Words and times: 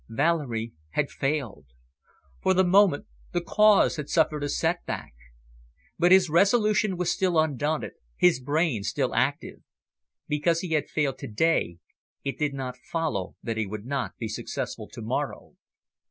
Valerie 0.09 0.73
had 0.93 1.11
failed. 1.11 1.67
For 2.41 2.55
the 2.55 2.63
moment 2.63 3.05
the 3.33 3.39
Cause 3.41 3.97
had 3.97 4.09
suffered 4.09 4.43
a 4.43 4.49
set 4.49 4.83
back. 4.87 5.13
But 5.99 6.11
his 6.11 6.27
resolution 6.27 6.97
was 6.97 7.11
still 7.11 7.37
undaunted, 7.37 7.91
his 8.17 8.39
brain 8.41 8.81
still 8.81 9.13
active. 9.13 9.59
Because 10.27 10.61
he 10.61 10.69
had 10.69 10.89
failed 10.89 11.19
to 11.19 11.27
day, 11.27 11.77
it 12.23 12.39
did 12.39 12.55
not 12.55 12.77
follow 12.91 13.35
that 13.43 13.57
he 13.57 13.67
would 13.67 13.85
not 13.85 14.17
be 14.17 14.27
successful 14.27 14.87
to 14.89 15.03
morrow. 15.03 15.53